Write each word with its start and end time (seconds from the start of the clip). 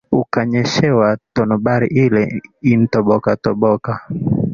ukanyeshewa, 0.21 1.07
tonobari 1.35 1.87
ile 2.03 2.23
intobokatoboka" 2.73 3.91